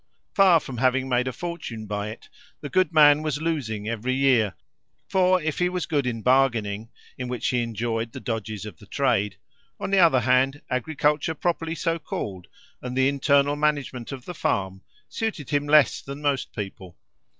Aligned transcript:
Far 0.33 0.59
from 0.59 0.77
having 0.79 1.07
made 1.07 1.27
a 1.27 1.31
fortune 1.31 1.85
by 1.85 2.09
it, 2.09 2.27
the 2.59 2.69
good 2.69 2.91
man 2.91 3.21
was 3.21 3.39
losing 3.39 3.87
every 3.87 4.13
year; 4.15 4.55
for 5.07 5.39
if 5.39 5.59
he 5.59 5.69
was 5.69 5.85
good 5.85 6.07
in 6.07 6.23
bargaining, 6.23 6.89
in 7.19 7.27
which 7.27 7.49
he 7.49 7.61
enjoyed 7.61 8.11
the 8.11 8.19
dodges 8.19 8.65
of 8.65 8.79
the 8.79 8.87
trade, 8.87 9.37
on 9.79 9.91
the 9.91 9.99
other 9.99 10.21
hand, 10.21 10.63
agriculture 10.71 11.35
properly 11.35 11.75
so 11.75 11.99
called, 11.99 12.47
and 12.81 12.97
the 12.97 13.07
internal 13.09 13.55
management 13.55 14.11
of 14.11 14.25
the 14.25 14.33
farm, 14.33 14.81
suited 15.07 15.51
him 15.51 15.67
less 15.67 16.01
than 16.01 16.19
most 16.19 16.51
people. 16.51 16.97